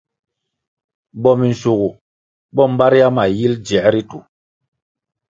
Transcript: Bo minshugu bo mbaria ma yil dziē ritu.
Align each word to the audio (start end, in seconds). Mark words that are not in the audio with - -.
Bo 1.21 1.31
minshugu 1.39 1.89
bo 2.55 2.63
mbaria 2.73 3.07
ma 3.15 3.23
yil 3.37 3.53
dziē 3.65 3.85
ritu. 3.93 4.19